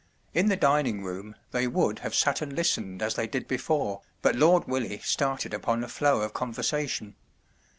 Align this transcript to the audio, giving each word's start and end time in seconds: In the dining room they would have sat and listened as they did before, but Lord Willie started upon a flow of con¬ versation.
In 0.33 0.47
the 0.49 0.55
dining 0.55 1.03
room 1.03 1.35
they 1.51 1.67
would 1.67 1.99
have 1.99 2.15
sat 2.15 2.41
and 2.41 2.53
listened 2.53 3.03
as 3.03 3.13
they 3.13 3.27
did 3.27 3.47
before, 3.47 4.01
but 4.23 4.33
Lord 4.35 4.65
Willie 4.65 4.97
started 4.97 5.53
upon 5.53 5.83
a 5.83 5.87
flow 5.87 6.21
of 6.21 6.33
con¬ 6.33 6.55
versation. 6.55 7.13